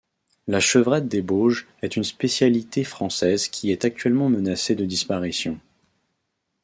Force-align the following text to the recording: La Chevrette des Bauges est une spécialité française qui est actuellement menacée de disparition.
La 0.47 0.59
Chevrette 0.59 1.07
des 1.07 1.21
Bauges 1.21 1.67
est 1.83 1.95
une 1.95 2.03
spécialité 2.03 2.83
française 2.83 3.47
qui 3.49 3.69
est 3.71 3.85
actuellement 3.85 4.29
menacée 4.29 4.73
de 4.73 4.83
disparition. 4.85 5.59